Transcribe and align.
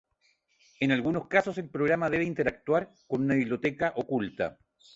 En 0.79 0.91
algunos 0.91 1.27
casos, 1.27 1.59
el 1.59 1.69
programa 1.69 2.09
debe 2.09 2.23
interactuar 2.23 2.91
con 3.05 3.21
una 3.21 3.35
biblioteca 3.35 3.93
oculta. 3.95 4.57